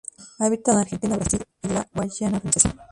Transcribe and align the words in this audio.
Habita 0.39 0.71
en 0.71 0.79
Argentina, 0.79 1.15
Brasil 1.15 1.45
y 1.61 1.67
la 1.67 1.87
Guayana 1.93 2.39
Francesa. 2.39 2.75